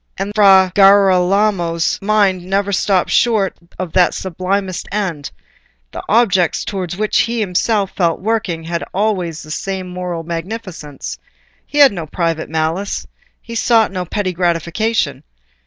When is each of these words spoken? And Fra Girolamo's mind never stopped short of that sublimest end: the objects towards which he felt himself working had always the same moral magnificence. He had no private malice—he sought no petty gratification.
And 0.17 0.31
Fra 0.33 0.71
Girolamo's 0.75 1.99
mind 2.01 2.43
never 2.43 2.71
stopped 2.71 3.11
short 3.11 3.55
of 3.77 3.93
that 3.93 4.15
sublimest 4.15 4.87
end: 4.91 5.29
the 5.91 6.01
objects 6.09 6.65
towards 6.65 6.97
which 6.97 7.19
he 7.19 7.37
felt 7.41 7.45
himself 7.91 7.99
working 8.19 8.63
had 8.63 8.83
always 8.95 9.43
the 9.43 9.51
same 9.51 9.87
moral 9.87 10.23
magnificence. 10.23 11.19
He 11.67 11.77
had 11.77 11.91
no 11.91 12.07
private 12.07 12.49
malice—he 12.49 13.53
sought 13.53 13.91
no 13.91 14.03
petty 14.05 14.33
gratification. 14.33 15.23